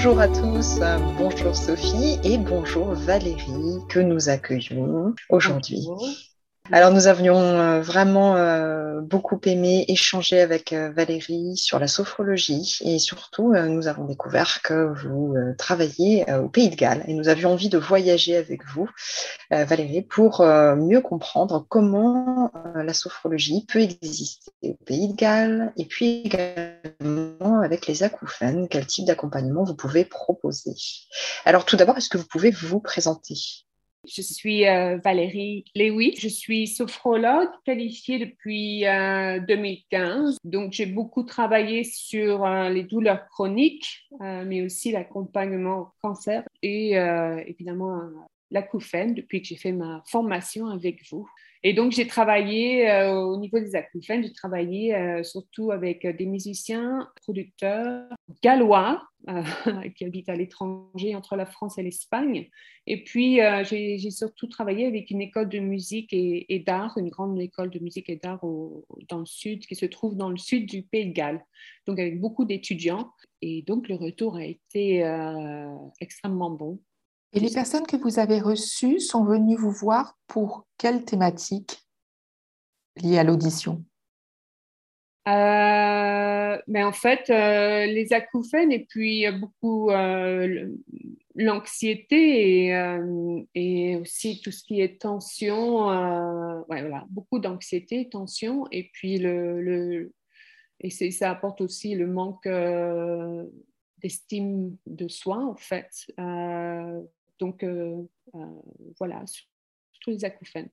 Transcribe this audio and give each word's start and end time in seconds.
Bonjour 0.00 0.20
à 0.20 0.28
tous, 0.28 0.78
bonjour 1.18 1.56
Sophie 1.56 2.20
et 2.22 2.38
bonjour 2.38 2.94
Valérie 2.94 3.80
que 3.88 3.98
nous 3.98 4.28
accueillons 4.28 5.12
aujourd'hui. 5.28 5.88
Alors 6.70 6.90
nous 6.90 7.06
avions 7.06 7.38
euh, 7.38 7.80
vraiment 7.80 8.36
euh, 8.36 9.00
beaucoup 9.00 9.40
aimé 9.46 9.86
échanger 9.88 10.38
avec 10.38 10.74
euh, 10.74 10.90
Valérie 10.90 11.56
sur 11.56 11.78
la 11.78 11.88
sophrologie 11.88 12.76
et 12.82 12.98
surtout 12.98 13.54
nous 13.54 13.88
avons 13.88 14.04
découvert 14.04 14.60
que 14.60 14.92
vous 15.02 15.34
travaillez 15.56 16.30
au 16.34 16.48
Pays 16.48 16.68
de 16.68 16.76
Galles 16.76 17.04
et 17.06 17.14
nous 17.14 17.28
avions 17.28 17.52
envie 17.52 17.70
de 17.70 17.78
voyager 17.78 18.36
avec 18.36 18.66
vous, 18.66 18.88
Valérie, 19.50 20.02
pour 20.02 20.42
mieux 20.42 21.00
comprendre 21.00 21.64
comment 21.68 22.50
la 22.74 22.92
sophrologie 22.92 23.64
peut 23.66 23.80
exister 23.80 24.52
au 24.62 24.74
Pays 24.84 25.08
de 25.08 25.16
Galles 25.16 25.72
et 25.76 25.86
puis 25.86 26.22
également 26.24 27.60
avec 27.60 27.86
les 27.86 28.02
acouphènes, 28.02 28.68
quel 28.68 28.86
type 28.86 29.06
d'accompagnement 29.06 29.64
vous 29.64 29.76
pouvez 29.76 30.04
proposer. 30.04 30.74
Alors 31.44 31.64
tout 31.64 31.76
d'abord, 31.76 31.96
est-ce 31.96 32.08
que 32.08 32.18
vous 32.18 32.26
pouvez 32.26 32.50
vous 32.50 32.80
présenter? 32.80 33.67
Je 34.06 34.22
suis 34.22 34.66
euh, 34.66 34.98
Valérie 34.98 35.64
Lewy. 35.74 36.14
Je 36.16 36.28
suis 36.28 36.66
sophrologue 36.66 37.48
qualifiée 37.64 38.18
depuis 38.18 38.82
2015. 38.82 40.34
Euh, 40.34 40.38
Donc, 40.44 40.72
j'ai 40.72 40.86
beaucoup 40.86 41.24
travaillé 41.24 41.84
sur 41.84 42.44
euh, 42.44 42.68
les 42.68 42.84
douleurs 42.84 43.26
chroniques, 43.28 44.08
mais 44.20 44.62
aussi 44.62 44.92
l'accompagnement 44.92 45.78
au 45.80 45.88
cancer 46.02 46.44
et 46.62 46.92
évidemment 47.46 48.00
l'acouphène 48.50 49.14
depuis 49.14 49.42
que 49.42 49.48
j'ai 49.48 49.56
fait 49.56 49.72
ma 49.72 50.02
formation 50.06 50.68
avec 50.68 51.08
vous. 51.10 51.28
Et 51.64 51.72
donc, 51.72 51.92
j'ai 51.92 52.06
travaillé 52.06 52.90
au 53.12 53.36
niveau 53.36 53.58
des 53.58 53.74
acouphènes, 53.74 54.22
j'ai 54.22 54.32
travaillé 54.32 55.22
surtout 55.24 55.72
avec 55.72 56.06
des 56.06 56.26
musiciens, 56.26 57.08
producteurs 57.22 58.04
gallois 58.42 59.02
euh, 59.28 59.42
qui 59.96 60.04
habitent 60.04 60.28
à 60.28 60.36
l'étranger 60.36 61.14
entre 61.14 61.36
la 61.36 61.44
France 61.44 61.76
et 61.76 61.82
l'Espagne. 61.82 62.48
Et 62.86 63.02
puis, 63.02 63.40
euh, 63.40 63.64
j'ai 63.64 64.10
surtout 64.10 64.46
travaillé 64.46 64.86
avec 64.86 65.10
une 65.10 65.20
école 65.20 65.48
de 65.48 65.58
musique 65.58 66.10
et, 66.12 66.62
d'art, 66.64 66.96
une 66.96 67.08
grande 67.08 67.38
école 67.40 67.70
de 67.70 67.78
musique 67.80 68.08
et 68.08 68.16
d'art 68.16 68.40
dans 69.08 69.18
le 69.18 69.26
sud, 69.26 69.66
qui 69.66 69.74
se 69.74 69.86
trouve 69.86 70.16
dans 70.16 70.30
le 70.30 70.38
sud 70.38 70.66
du 70.66 70.82
Pays 70.82 71.06
de 71.06 71.12
Galles, 71.12 71.44
donc 71.86 71.98
avec 71.98 72.20
beaucoup 72.20 72.44
d'étudiants. 72.44 73.10
Et 73.42 73.62
donc, 73.62 73.88
le 73.88 73.96
retour 73.96 74.36
a 74.36 74.44
été 74.44 75.04
euh, 75.04 75.76
extrêmement 76.00 76.50
bon. 76.50 76.80
Et 77.32 77.40
les 77.40 77.50
personnes 77.50 77.86
que 77.86 77.96
vous 77.96 78.18
avez 78.18 78.40
reçues 78.40 79.00
sont 79.00 79.24
venues 79.24 79.56
vous 79.56 79.70
voir 79.70 80.16
pour 80.26 80.66
quelle 80.78 81.04
thématique 81.04 81.86
liée 82.96 83.18
à 83.18 83.24
l'audition? 83.24 83.84
Euh, 85.28 86.58
mais 86.66 86.82
en 86.82 86.92
fait, 86.92 87.28
euh, 87.28 87.84
les 87.84 88.12
acouphènes 88.14 88.72
et 88.72 88.86
puis 88.88 89.26
beaucoup 89.32 89.90
euh, 89.90 90.68
l'anxiété 91.34 92.72
et, 93.54 93.96
aussi 93.96 94.40
tout 94.40 94.50
ce 94.50 94.64
qui 94.64 94.80
est 94.80 95.00
tension, 95.02 95.84
voilà, 96.66 97.04
beaucoup 97.10 97.38
d'anxiété, 97.38 98.08
tension, 98.08 98.64
et 98.70 98.90
puis 98.92 99.18
le, 99.18 99.60
le 99.60 100.12
et 100.80 100.90
ça 100.90 101.30
apporte 101.30 101.60
aussi 101.60 101.96
le 101.96 102.06
manque 102.06 102.48
d'estime 103.98 104.76
de 104.86 105.08
soi 105.08 105.44
en 105.44 105.56
fait. 105.56 105.90
Donc 107.38 107.64
voilà, 108.98 109.24
surtout 109.26 110.10
les 110.10 110.24
acouphènes. 110.24 110.70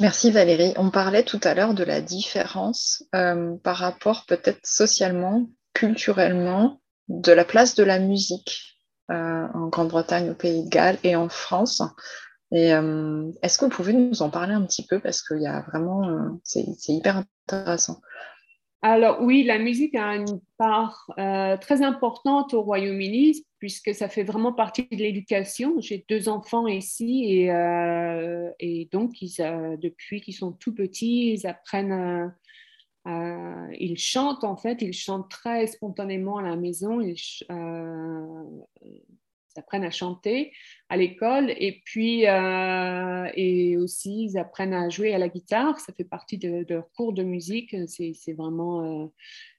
Merci 0.00 0.30
Valérie. 0.30 0.72
On 0.76 0.90
parlait 0.90 1.24
tout 1.24 1.40
à 1.44 1.52
l'heure 1.52 1.74
de 1.74 1.84
la 1.84 2.00
différence 2.00 3.04
euh, 3.14 3.56
par 3.62 3.76
rapport 3.76 4.24
peut-être 4.24 4.64
socialement, 4.64 5.50
culturellement, 5.74 6.80
de 7.08 7.32
la 7.32 7.44
place 7.44 7.74
de 7.74 7.84
la 7.84 7.98
musique 7.98 8.78
euh, 9.10 9.46
en 9.52 9.68
Grande-Bretagne, 9.68 10.30
au 10.30 10.34
Pays 10.34 10.64
de 10.64 10.70
Galles 10.70 10.96
et 11.04 11.16
en 11.16 11.28
France. 11.28 11.82
Euh, 12.54 13.30
est-ce 13.42 13.58
que 13.58 13.66
vous 13.66 13.70
pouvez 13.70 13.92
nous 13.92 14.22
en 14.22 14.30
parler 14.30 14.54
un 14.54 14.64
petit 14.64 14.86
peu? 14.86 15.00
Parce 15.00 15.20
qu'il 15.20 15.42
y 15.42 15.46
a 15.46 15.60
vraiment, 15.68 16.40
c'est 16.44 16.64
hyper 16.88 17.22
intéressant. 17.46 18.00
Alors 18.82 19.20
oui, 19.20 19.44
la 19.44 19.58
musique 19.58 19.94
a 19.94 20.16
une 20.16 20.40
part 20.56 21.10
euh, 21.18 21.58
très 21.58 21.82
importante 21.82 22.54
au 22.54 22.62
Royaume-Uni 22.62 23.44
puisque 23.58 23.94
ça 23.94 24.08
fait 24.08 24.22
vraiment 24.22 24.54
partie 24.54 24.88
de 24.90 24.96
l'éducation. 24.96 25.78
J'ai 25.80 26.06
deux 26.08 26.30
enfants 26.30 26.66
ici 26.66 27.24
et, 27.28 27.52
euh, 27.52 28.50
donc 28.90 29.12
euh, 29.40 29.76
depuis 29.76 30.22
qu'ils 30.22 30.34
sont 30.34 30.52
tout 30.52 30.74
petits, 30.74 31.34
ils 31.34 31.46
apprennent, 31.46 32.34
ils 33.06 33.98
chantent 33.98 34.44
en 34.44 34.56
fait, 34.56 34.80
ils 34.80 34.94
chantent 34.94 35.30
très 35.30 35.66
spontanément 35.66 36.38
à 36.38 36.42
la 36.42 36.56
maison. 36.56 37.00
Ils 39.54 39.60
apprennent 39.60 39.84
à 39.84 39.90
chanter 39.90 40.52
à 40.88 40.96
l'école 40.96 41.50
et 41.50 41.80
puis 41.84 42.26
euh, 42.26 43.30
et 43.34 43.76
aussi 43.76 44.24
ils 44.24 44.38
apprennent 44.38 44.74
à 44.74 44.88
jouer 44.88 45.14
à 45.14 45.18
la 45.18 45.28
guitare. 45.28 45.78
Ça 45.80 45.92
fait 45.92 46.04
partie 46.04 46.38
de, 46.38 46.64
leur 46.68 46.90
cours 46.92 47.12
de 47.12 47.22
musique. 47.22 47.76
C'est 47.86 48.32
vraiment. 48.32 49.02
Euh, 49.02 49.06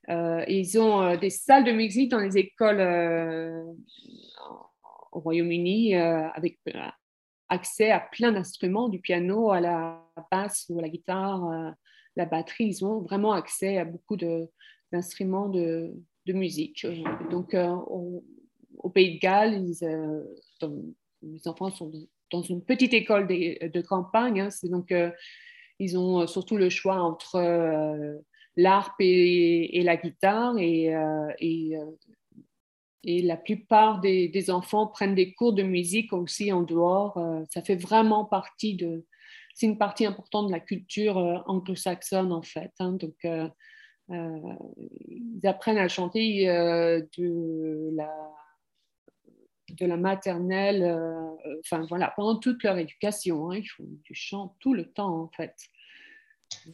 euh, 0.10 0.44
ils 0.48 0.80
ont 0.80 1.16
des 1.18 1.30
salles 1.30 1.64
de 1.64 1.72
musique 1.72 2.10
dans 2.10 2.20
les 2.20 2.38
écoles 2.38 2.82
au 5.12 5.20
Royaume-Uni 5.20 5.96
avec 5.96 6.60
accès 7.50 7.92
à 7.92 8.00
plein 8.00 8.32
d'instruments, 8.32 8.90
du 8.90 9.00
piano 9.00 9.52
à 9.52 9.60
la 9.60 10.04
basse 10.32 10.66
ou 10.70 10.80
à 10.80 10.82
la 10.82 10.90
guitare, 10.90 11.76
la 12.16 12.26
batterie. 12.26 12.68
Ils 12.68 12.86
ont 12.86 13.02
vraiment 13.02 13.34
accès 13.34 13.78
à 13.78 13.86
beaucoup 13.86 14.16
d'instruments 14.92 15.50
de, 15.50 15.94
de, 16.26 16.34
musique. 16.34 16.88
Donc, 17.30 17.52
on, 17.54 18.24
au 18.84 18.90
Pays 18.90 19.16
de 19.16 19.20
Galles, 19.20 19.72
euh, 19.84 20.24
les 21.22 21.48
enfants 21.48 21.72
sont 21.72 21.92
dans 22.32 22.42
une 22.42 22.64
petite 22.64 22.94
école 22.94 23.28
de, 23.28 23.82
campagne. 23.82 24.42
Hein, 24.42 24.50
donc, 24.64 24.92
euh, 24.92 25.12
ils 25.80 25.98
ont 25.98 26.28
surtout 26.28 26.58
le 26.58 26.70
choix 26.70 27.02
entre 27.02 27.36
euh, 27.36 28.18
l'harpe 28.56 28.96
et, 29.00 29.82
la 29.84 29.98
guitare. 29.98 30.58
Et, 30.58 30.92
la 33.04 33.38
plupart 33.38 34.00
des, 34.02 34.52
enfants 34.52 34.88
prennent 34.88 35.16
des 35.16 35.34
cours 35.34 35.54
de 35.54 35.64
musique 35.64 36.14
aussi 36.14 36.52
en 36.52 36.62
dehors. 36.62 37.20
ça 37.50 37.62
fait 37.62 37.76
vraiment 37.76 38.26
partie 38.26 38.76
de. 38.76 39.06
C'est 39.54 39.66
une 39.66 39.78
partie 39.78 40.06
importante 40.06 40.48
de 40.48 40.52
la 40.52 40.62
culture 40.62 41.18
anglo-saxonne, 41.46 42.32
en 42.32 42.42
fait. 42.42 42.72
Hein, 42.80 42.94
donc, 42.94 43.16
ils 44.10 45.42
apprennent 45.44 45.78
à 45.78 45.90
chanter 45.90 46.46
de 46.46 47.90
la 47.96 48.10
de 49.76 49.86
la 49.86 49.98
maternelle, 49.98 50.84
euh, 50.84 51.60
enfin 51.60 51.86
voilà, 51.88 52.14
pendant 52.16 52.38
toute 52.38 52.64
leur 52.64 52.78
éducation. 52.78 53.52
Hein, 53.52 53.58
ils 53.58 53.68
font 53.68 53.86
du 54.04 54.14
chant 54.14 54.56
tout 54.60 54.74
le 54.74 54.92
temps 54.92 55.22
en 55.22 55.30
fait. 55.30 55.56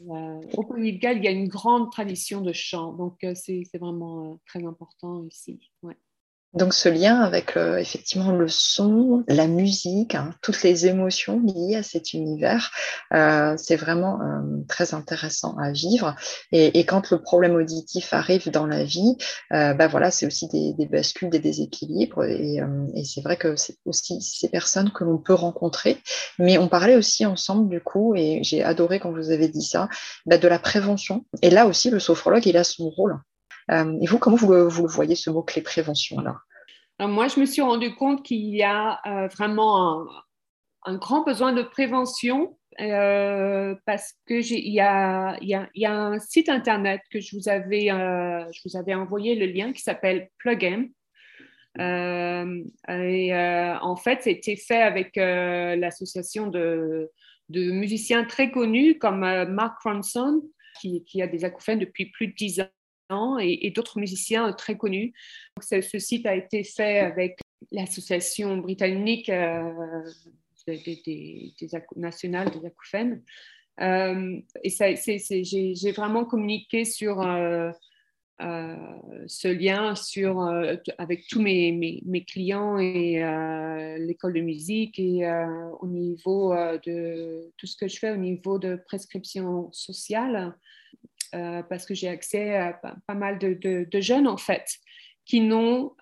Euh, 0.10 0.42
au 0.56 0.64
Pays 0.64 0.94
de 0.94 1.00
Galles, 1.00 1.18
il 1.18 1.24
y 1.24 1.28
a 1.28 1.32
une 1.32 1.48
grande 1.48 1.92
tradition 1.92 2.42
de 2.42 2.52
chant, 2.52 2.94
donc 2.94 3.24
euh, 3.24 3.34
c'est 3.36 3.64
vraiment 3.80 4.40
très 4.46 4.66
important 4.66 5.24
ici. 5.26 5.72
Donc 6.54 6.74
ce 6.74 6.88
lien 6.88 7.20
avec 7.20 7.58
euh, 7.58 7.78
effectivement 7.78 8.32
le 8.32 8.48
son, 8.48 9.24
la 9.28 9.48
musique, 9.48 10.16
hein, 10.16 10.34
toutes 10.42 10.64
les 10.64 10.88
émotions 10.88 11.42
liées 11.42 11.76
à 11.76 11.84
cet 11.84 12.14
univers, 12.14 12.72
euh, 13.14 13.56
c'est 13.58 13.76
vraiment 13.76 14.22
euh, 14.22 14.64
très 14.68 14.94
intéressant 14.94 15.58
à 15.58 15.72
vivre. 15.72 16.16
Et, 16.54 16.86
quand 16.86 17.12
le 17.12 17.22
problème 17.22 17.56
auditif 17.56 18.14
arrive 18.14 18.50
dans 18.50 18.66
la 18.66 18.86
vie, 18.86 19.18
bah 19.52 19.88
voilà, 19.88 20.10
c'est 20.10 20.26
aussi 20.26 20.48
des, 20.48 20.86
bascules, 20.86 21.30
des 21.30 21.40
déséquilibres. 21.40 22.24
Et, 22.24 22.62
c'est 23.04 23.22
vrai 23.22 23.36
que 23.36 23.58
c'est 23.58 23.76
aussi 23.86 24.22
ces 24.22 24.48
personnes 24.48 24.92
que 24.92 25.04
l'on 25.04 25.18
peut 25.18 25.34
rencontrer. 25.34 25.98
Mais 26.40 26.58
on 26.58 26.70
parlait 26.70 26.96
aussi 26.96 27.26
ensemble 27.26 27.68
du 27.70 27.82
coup, 27.82 28.16
et 28.16 28.40
j'ai 28.44 28.64
adoré 28.64 29.00
quand 29.00 29.12
vous 29.12 29.32
avez 29.32 29.50
dit 29.50 29.62
ça, 29.62 29.90
bah, 30.26 30.38
de 30.38 30.48
la 30.48 30.60
prévention. 30.60 31.26
Et 31.42 31.50
là 31.50 31.68
aussi, 31.68 31.90
le 31.90 32.00
sophrologue, 32.00 32.46
il 32.46 32.56
a 32.56 32.64
son 32.64 32.90
rôle. 32.90 33.20
Euh, 33.72 33.98
et 34.02 34.08
vous, 34.08 34.18
comment 34.18 34.36
vous 34.36 34.52
le, 34.52 34.68
voyez, 34.68 35.16
ce 35.16 35.30
mot-clé 35.30 35.62
prévention 35.62 36.22
là? 36.22 36.38
Moi, 37.00 37.28
je 37.28 37.40
me 37.40 37.46
suis 37.46 37.62
rendu 37.62 37.94
compte 37.94 38.26
qu'il 38.26 38.56
y 38.56 38.64
a 38.64 39.00
euh, 39.06 39.28
vraiment 39.28 40.08
un, 40.84 40.96
grand 40.96 41.24
besoin 41.24 41.54
de 41.54 41.62
prévention 41.62 42.58
euh, 42.82 43.76
parce 43.86 44.14
que 44.26 44.34
il 44.34 44.74
y 44.74 44.80
a, 44.80 45.38
un 45.86 46.20
site 46.20 46.50
internet 46.50 47.02
que 47.12 47.20
je 47.20 47.36
vous 47.36 47.50
avais, 47.50 47.90
je 47.90 48.60
vous 48.66 48.78
avais 48.78 48.96
envoyé 48.96 49.36
le 49.36 49.46
lien 49.46 49.74
qui 49.74 49.84
s'appelle 49.84 50.30
Plugin. 50.40 50.88
et 51.78 53.32
en 53.82 53.96
fait, 53.96 54.24
c'était 54.24 54.56
fait 54.56 54.82
avec 54.82 55.18
l'association 55.18 56.48
de, 56.48 57.12
de, 57.50 57.72
musiciens 57.72 58.24
très 58.24 58.50
connus 58.50 58.98
comme 58.98 59.20
Mark 59.20 59.80
Ronson, 59.84 60.42
qui, 60.82 61.04
qui, 61.04 61.22
a 61.22 61.28
des 61.28 61.46
acouphènes 61.46 61.80
depuis 61.80 62.08
plus 62.08 62.28
de 62.30 62.34
10 62.34 62.62
et, 63.40 63.72
d'autres 63.72 64.00
musiciens 64.00 64.52
très 64.54 64.78
connus. 64.78 65.14
ce, 65.62 66.00
site 66.00 66.26
a 66.26 66.36
été 66.36 66.64
fait 66.64 67.00
avec 67.00 67.40
l'association 67.72 68.58
britannique 68.58 69.30
euh, 69.30 70.04
des, 70.68 71.54
nationales 71.96 72.52
des 72.52 72.66
acouphènes. 72.66 73.24
Euh, 73.80 74.40
et 74.64 75.44
j'ai 75.44 75.92
vraiment 75.92 76.26
communiqué 76.26 76.84
sur, 76.84 77.22
euh, 77.22 77.72
ce 78.40 79.48
lien 79.48 79.96
sur, 79.96 80.42
avec 80.98 81.28
tous 81.28 81.42
mes, 81.42 82.02
mes, 82.06 82.24
clients 82.26 82.78
et 82.78 83.20
l'école 84.00 84.34
de 84.34 84.42
musique 84.42 85.00
et 85.00 85.28
au 85.80 85.88
niveau 85.88 86.54
de 86.86 87.52
tout 87.58 87.68
ce 87.68 87.78
que 87.78 87.88
je 87.88 87.98
fais 87.98 88.12
au 88.12 88.18
niveau 88.18 88.60
de 88.60 88.76
prescription 88.76 89.72
sociale, 89.72 90.56
parce 91.32 91.86
que 91.86 91.94
j'ai 91.94 92.08
accès 92.08 92.56
à 92.56 92.74
pas, 92.74 93.14
mal 93.14 93.40
de, 93.40 93.88
jeunes 94.00 94.28
en 94.28 94.38
fait 94.38 94.68
qui 95.26 95.42
n'ont 95.42 95.94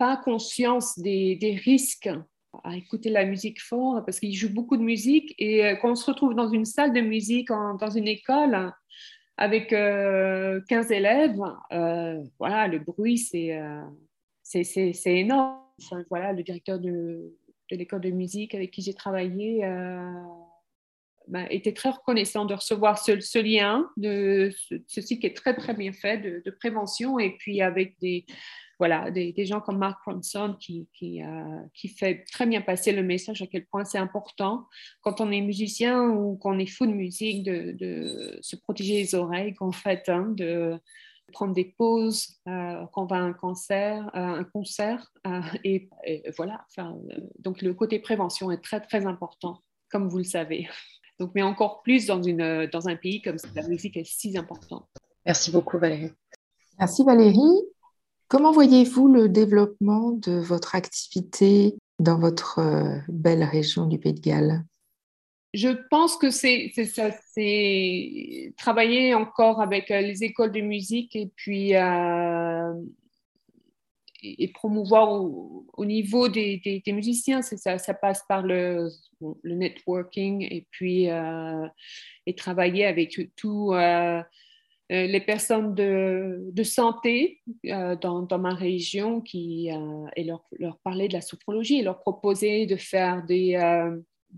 pas 0.00 0.16
conscience 0.16 0.98
des, 0.98 1.60
risques 1.62 2.08
à 2.64 2.74
écouter 2.74 3.10
la 3.10 3.26
musique 3.26 3.60
fort 3.60 4.02
parce 4.04 4.18
qu'ils 4.18 4.34
jouent 4.34 4.52
beaucoup 4.52 4.78
de 4.78 4.82
musique 4.82 5.34
et 5.38 5.64
euh, 5.64 5.76
quand 5.76 5.92
on 5.92 5.94
se 5.94 6.10
retrouve 6.10 6.34
dans 6.34 6.48
une 6.48 6.64
salle 6.64 6.92
de 6.92 7.00
musique, 7.00 7.48
dans 7.48 7.90
une 7.90 8.08
école 8.08 8.72
avec 9.36 9.68
15 9.68 9.74
euh, 9.74 10.60
élèves, 10.90 11.40
euh, 11.72 12.22
voilà, 12.38 12.66
le 12.66 12.78
bruit, 12.78 13.18
c'est 13.18 13.60
c'est 14.42 15.14
énorme. 15.14 15.60
voilà, 16.08 16.32
le 16.32 16.42
directeur 16.42 16.78
de 16.78 17.36
l'école 17.70 18.00
de 18.00 18.10
musique 18.10 18.54
avec 18.54 18.70
qui 18.70 18.82
j'ai 18.82 18.94
travaillé 18.94 19.62
bah, 21.30 21.46
était 21.50 21.72
très 21.72 21.90
reconnaissant 21.90 22.44
de 22.44 22.54
recevoir 22.54 22.98
ce, 22.98 23.20
ce 23.20 23.38
lien, 23.38 23.88
de 23.96 24.50
ceci 24.88 25.18
qui 25.20 25.26
est 25.26 25.36
très, 25.36 25.54
très 25.54 25.74
bien 25.74 25.92
fait, 25.92 26.18
de, 26.18 26.50
prévention 26.50 27.18
et 27.18 27.36
puis 27.38 27.62
avec 27.62 27.98
des 28.00 28.26
voilà, 28.80 29.10
des, 29.10 29.44
gens 29.44 29.60
comme 29.60 29.76
Mark 29.76 30.02
Ronson 30.06 30.56
qui, 30.58 30.88
euh, 31.04 31.58
qui, 31.74 31.88
fait 31.88 32.24
très 32.32 32.46
bien 32.46 32.62
passer 32.62 32.92
le 32.92 33.02
message 33.02 33.42
à 33.42 33.46
quel 33.46 33.66
point 33.66 33.84
c'est 33.84 33.98
important 33.98 34.66
quand 35.02 35.20
on 35.20 35.30
est 35.30 35.42
musicien 35.42 36.08
ou 36.08 36.36
qu'on 36.36 36.58
est 36.58 36.66
fou 36.66 36.86
de 36.86 36.92
musique 36.92 37.44
de, 37.44 38.38
se 38.40 38.56
protéger 38.56 38.94
les 38.94 39.14
oreilles, 39.14 39.52
qu'en 39.52 39.70
fait, 39.70 40.08
hein, 40.08 40.32
de 40.34 40.80
prendre 41.30 41.52
des 41.52 41.66
pauses 41.76 42.38
euh, 42.48 42.86
quand 42.92 43.02
on 43.02 43.06
va 43.06 43.16
à 43.16 43.20
un 43.20 43.34
concert, 43.34 44.10
euh, 44.14 44.40
un 44.40 44.44
concert 44.44 45.12
et, 45.62 45.90
voilà. 46.38 46.66
donc 47.38 47.60
le 47.60 47.74
côté 47.74 47.98
prévention 47.98 48.50
est 48.50 48.64
très 48.64 48.80
très 48.80 49.04
important, 49.04 49.62
comme 49.90 50.08
vous 50.08 50.18
le 50.18 50.24
savez. 50.24 50.66
Donc, 51.20 51.32
mais 51.34 51.42
encore 51.42 51.82
plus 51.82 52.06
dans, 52.06 52.22
une, 52.22 52.66
dans 52.72 52.88
un 52.88 52.96
pays 52.96 53.20
comme 53.20 53.36
la 53.54 53.68
musique 53.68 53.96
est 53.96 54.04
si 54.04 54.36
importante. 54.36 54.88
Merci 55.26 55.52
beaucoup 55.52 55.78
Valérie. 55.78 56.10
Merci 56.78 57.04
Valérie. 57.04 57.62
Comment 58.28 58.52
voyez-vous 58.52 59.06
le 59.08 59.28
développement 59.28 60.12
de 60.12 60.38
votre 60.38 60.74
activité 60.74 61.76
dans 61.98 62.18
votre 62.18 62.58
euh, 62.60 62.96
belle 63.08 63.44
région 63.44 63.86
du 63.86 63.98
Pays 63.98 64.14
de 64.14 64.20
Galles? 64.20 64.64
Je 65.52 65.68
pense 65.90 66.16
que 66.16 66.30
c'est 66.30 66.72
ça, 66.86 67.10
c'est 67.34 68.54
travailler 68.56 69.14
encore 69.14 69.60
avec 69.60 69.90
euh, 69.90 70.00
les 70.00 70.22
écoles 70.24 70.52
de 70.52 70.60
musique 70.60 71.16
et 71.16 71.30
puis 71.36 71.74
euh, 71.74 72.72
et 74.22 74.48
promouvoir 74.48 75.12
au, 75.12 75.84
niveau 75.84 76.28
des, 76.28 76.82
musiciens. 76.88 77.42
Ça, 77.42 77.78
ça, 77.78 77.94
passe 77.94 78.22
par 78.28 78.42
le, 78.42 78.88
networking 79.44 80.42
et 80.42 80.66
puis 80.70 81.06
et 82.26 82.34
travailler 82.34 82.86
avec 82.86 83.18
tout 83.36 83.74
euh, 84.90 85.06
les 85.06 85.20
personnes 85.20 85.74
de, 85.76 86.62
santé 86.64 87.40
euh, 87.66 87.94
dans, 87.94 88.38
ma 88.38 88.54
région 88.54 89.20
qui, 89.20 89.70
euh, 89.70 90.06
et 90.16 90.24
leur, 90.24 90.44
leur, 90.58 90.78
parler 90.78 91.06
de 91.06 91.12
la 91.12 91.20
sophrologie 91.20 91.78
et 91.78 91.82
leur 91.82 92.00
proposer 92.00 92.66
de 92.66 92.74
faire, 92.74 93.24
des, 93.24 93.52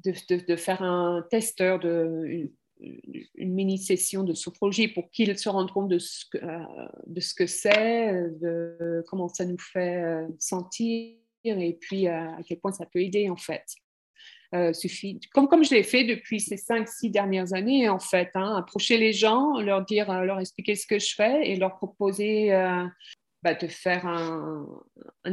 de, 0.05 0.56
faire 0.56 0.82
un 0.82 1.25
testeur, 1.31 1.78
de, 1.78 2.50
une, 2.82 3.55
mini-session 3.55 4.25
de 4.25 4.34
sophrologie 4.34 4.88
pour 4.88 5.11
qu'ils 5.11 5.38
se 5.38 5.49
rendent 5.49 5.73
compte 5.73 5.88
de 5.88 5.99
ce 5.99 6.25
que, 6.31 6.38
de 7.06 7.20
ce 7.20 7.34
que 7.34 7.46
c'est, 7.46 8.12
de 8.40 9.05
comment 9.08 9.29
ça 9.29 9.44
nous 9.44 9.58
fait 9.58 10.26
sentir 10.38 11.17
et 11.44 11.76
puis 11.81 12.06
à 12.08 12.38
quel 12.46 12.58
point 12.61 12.73
ça 12.73 12.87
peut 12.87 13.00
aider 13.00 13.29
en 13.31 13.37
fait. 13.37 13.64
Euh, 14.55 14.75
suffit, 14.75 15.19
comme, 15.32 15.49
comme 15.49 15.64
je 15.64 15.75
l'ai 15.75 15.82
fait 15.82 16.05
depuis 16.05 16.38
ces 16.38 16.58
cinq, 16.58 16.87
six 16.87 17.08
dernières 17.08 17.55
années, 17.55 17.88
en 17.88 17.99
fait, 17.99 18.31
hein, 18.34 18.55
approcher 18.56 18.99
les 18.99 19.14
gens, 19.14 19.58
leur 19.58 19.82
dire, 19.82 20.11
euh, 20.11 20.25
leur 20.25 20.40
expliquer 20.40 20.75
ce 20.75 20.87
que 20.87 20.99
je 20.99 21.14
fais 21.14 21.49
et 21.49 21.56
leur 21.56 21.76
proposer 21.76 22.52
euh, 22.52 22.85
bah, 23.42 23.54
de 23.54 23.66
faire 23.66 24.06
un, 24.06 24.64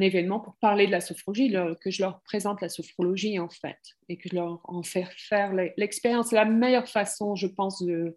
événement 0.02 0.40
pour 0.40 0.56
parler 0.56 0.88
de 0.88 0.92
la 0.92 1.02
sophrologie, 1.02 1.54
que 1.82 1.92
je 1.92 2.02
leur 2.02 2.22
présente 2.22 2.62
la 2.62 2.70
sophrologie, 2.70 3.38
en 3.38 3.50
fait, 3.50 3.78
et 4.08 4.18
que 4.18 4.30
je 4.30 4.36
leur 4.36 4.62
en 4.64 4.82
faire 4.82 5.12
faire 5.14 5.54
l'expérience. 5.78 6.32
La 6.32 6.46
meilleure 6.46 6.88
façon, 6.88 7.36
je 7.36 7.46
pense, 7.46 7.84
de, 7.84 8.16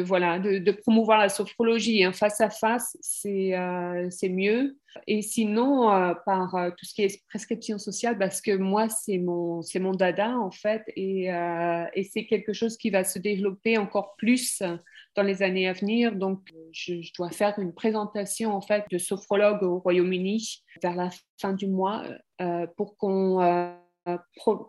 voilà, 0.00 0.38
de, 0.38 0.70
promouvoir 0.70 1.18
la 1.18 1.30
sophrologie. 1.30 2.04
Hein. 2.04 2.12
Face 2.12 2.40
à 2.42 2.50
face, 2.50 2.98
c'est 3.00 3.56
euh, 3.56 4.08
mieux. 4.28 4.76
Et 5.06 5.22
sinon, 5.22 5.90
euh, 5.90 6.12
par 6.26 6.54
euh, 6.54 6.70
tout 6.76 6.84
ce 6.84 6.92
qui 6.92 7.02
est 7.02 7.24
prescription 7.28 7.78
sociale, 7.78 8.18
parce 8.18 8.42
que 8.42 8.54
moi, 8.54 8.90
c'est 8.90 9.18
mon, 9.18 9.62
mon 9.76 9.92
dada, 9.92 10.36
en 10.38 10.50
fait, 10.50 10.82
et, 10.96 11.28
et 11.94 12.04
c'est 12.04 12.26
quelque 12.26 12.52
chose 12.52 12.76
qui 12.76 12.90
va 12.90 13.04
se 13.04 13.18
développer 13.18 13.78
encore 13.78 14.14
plus 14.16 14.62
dans 15.20 15.26
les 15.26 15.42
années 15.42 15.68
à 15.68 15.72
venir. 15.72 16.14
Donc, 16.14 16.40
je, 16.72 17.02
je 17.02 17.12
dois 17.14 17.30
faire 17.30 17.58
une 17.58 17.72
présentation, 17.72 18.54
en 18.54 18.60
fait, 18.60 18.84
de 18.90 18.98
sophrologue 18.98 19.62
au 19.62 19.78
Royaume-Uni 19.78 20.62
vers 20.82 20.94
la 20.96 21.10
fin 21.40 21.52
du 21.52 21.66
mois 21.66 22.04
pour 22.76 22.96
qu'on 22.96 23.38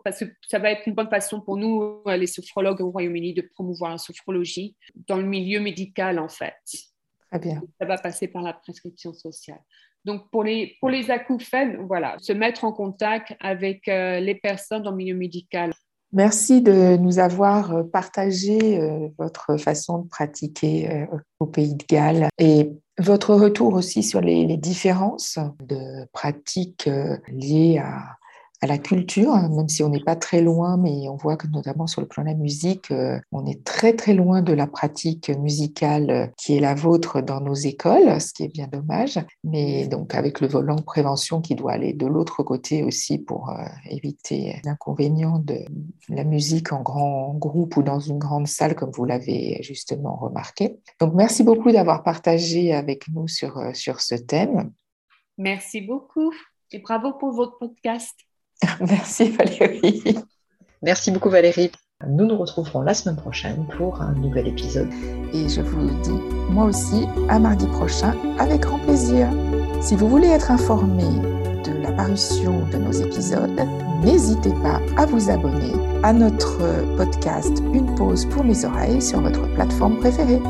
parce 0.04 0.20
que 0.20 0.24
ça 0.46 0.58
va 0.58 0.70
être 0.70 0.86
une 0.86 0.94
bonne 0.94 1.08
façon 1.08 1.40
pour 1.40 1.56
nous, 1.56 2.02
les 2.06 2.26
sophrologues 2.26 2.80
au 2.80 2.90
Royaume-Uni, 2.90 3.34
de 3.34 3.42
promouvoir 3.42 3.92
la 3.92 3.98
sophrologie 3.98 4.76
dans 5.08 5.16
le 5.16 5.24
milieu 5.24 5.60
médical, 5.60 6.18
en 6.18 6.28
fait. 6.28 6.54
Très 7.30 7.40
bien. 7.40 7.62
Ça 7.80 7.86
va 7.86 7.96
passer 7.96 8.28
par 8.28 8.42
la 8.42 8.52
prescription 8.52 9.12
sociale. 9.14 9.60
Donc, 10.04 10.30
pour 10.30 10.44
les, 10.44 10.76
pour 10.80 10.90
les 10.90 11.10
acouphènes, 11.10 11.76
voilà, 11.86 12.16
se 12.18 12.32
mettre 12.32 12.64
en 12.64 12.72
contact 12.72 13.34
avec 13.40 13.86
euh, 13.88 14.20
les 14.20 14.34
personnes 14.34 14.82
dans 14.82 14.90
le 14.90 14.96
milieu 14.96 15.14
médical. 15.14 15.72
Merci 16.12 16.60
de 16.60 16.96
nous 16.96 17.18
avoir 17.18 17.74
euh, 17.74 17.82
partagé 17.84 18.78
euh, 18.78 19.08
votre 19.18 19.56
façon 19.56 19.98
de 19.98 20.08
pratiquer 20.08 21.06
au 21.40 21.46
Pays 21.46 21.74
de 21.74 21.84
Galles 21.88 22.28
et 22.38 22.70
votre 22.98 23.34
retour 23.34 23.74
aussi 23.74 24.02
sur 24.02 24.20
les 24.20 24.56
différences 24.56 25.38
de 25.66 26.06
pratiques 26.12 26.88
liées 27.28 27.78
à, 27.78 28.16
à 28.62 28.68
la 28.68 28.78
culture, 28.78 29.32
hein, 29.32 29.48
même 29.48 29.68
si 29.68 29.82
on 29.82 29.88
n'est 29.88 30.04
pas 30.04 30.14
très 30.14 30.40
loin, 30.40 30.76
mais 30.76 31.08
on 31.08 31.16
voit 31.16 31.36
que 31.36 31.48
notamment 31.48 31.88
sur 31.88 32.00
le 32.00 32.06
plan 32.06 32.22
de 32.22 32.28
la 32.28 32.34
musique, 32.34 32.92
euh, 32.92 33.18
on 33.32 33.44
est 33.44 33.64
très 33.64 33.92
très 33.94 34.14
loin 34.14 34.40
de 34.40 34.52
la 34.52 34.68
pratique 34.68 35.30
musicale 35.30 36.10
euh, 36.10 36.26
qui 36.36 36.56
est 36.56 36.60
la 36.60 36.76
vôtre 36.76 37.20
dans 37.20 37.40
nos 37.40 37.54
écoles, 37.54 38.20
ce 38.20 38.32
qui 38.32 38.44
est 38.44 38.52
bien 38.52 38.68
dommage. 38.68 39.18
Mais 39.42 39.88
donc 39.88 40.14
avec 40.14 40.40
le 40.40 40.46
volant 40.46 40.76
prévention 40.76 41.40
qui 41.40 41.56
doit 41.56 41.72
aller 41.72 41.92
de 41.92 42.06
l'autre 42.06 42.44
côté 42.44 42.84
aussi 42.84 43.18
pour 43.18 43.50
euh, 43.50 43.64
éviter 43.90 44.60
l'inconvénient 44.64 45.40
de 45.40 45.58
la 46.08 46.22
musique 46.22 46.72
en 46.72 46.82
grand 46.82 47.34
groupe 47.34 47.76
ou 47.76 47.82
dans 47.82 47.98
une 47.98 48.18
grande 48.18 48.46
salle, 48.46 48.76
comme 48.76 48.92
vous 48.92 49.04
l'avez 49.04 49.60
justement 49.62 50.14
remarqué. 50.14 50.78
Donc 51.00 51.14
merci 51.14 51.42
beaucoup 51.42 51.72
d'avoir 51.72 52.04
partagé 52.04 52.72
avec 52.72 53.08
nous 53.08 53.26
sur, 53.26 53.60
sur 53.74 54.00
ce 54.00 54.14
thème. 54.14 54.70
Merci 55.36 55.80
beaucoup 55.80 56.32
et 56.70 56.78
bravo 56.78 57.14
pour 57.14 57.32
votre 57.32 57.58
podcast. 57.58 58.14
Merci 58.80 59.30
Valérie. 59.30 60.18
Merci 60.82 61.10
beaucoup 61.10 61.30
Valérie. 61.30 61.70
Nous 62.08 62.26
nous 62.26 62.36
retrouverons 62.36 62.82
la 62.82 62.94
semaine 62.94 63.16
prochaine 63.16 63.66
pour 63.76 64.02
un 64.02 64.12
nouvel 64.12 64.48
épisode. 64.48 64.90
Et 65.32 65.48
je 65.48 65.60
vous 65.60 65.86
le 65.86 66.02
dis, 66.02 66.52
moi 66.52 66.64
aussi, 66.64 67.06
à 67.28 67.38
mardi 67.38 67.66
prochain, 67.68 68.14
avec 68.38 68.62
grand 68.62 68.78
plaisir. 68.80 69.28
Si 69.80 69.94
vous 69.94 70.08
voulez 70.08 70.28
être 70.28 70.50
informé 70.50 71.04
de 71.64 71.80
la 71.80 71.92
parution 71.92 72.66
de 72.72 72.78
nos 72.78 72.90
épisodes, 72.90 73.60
n'hésitez 74.02 74.52
pas 74.62 74.80
à 74.96 75.06
vous 75.06 75.30
abonner 75.30 75.72
à 76.02 76.12
notre 76.12 76.58
podcast 76.96 77.62
Une 77.72 77.94
pause 77.94 78.26
pour 78.26 78.42
mes 78.42 78.64
oreilles 78.64 79.00
sur 79.00 79.20
votre 79.20 79.46
plateforme 79.54 79.98
préférée. 79.98 80.40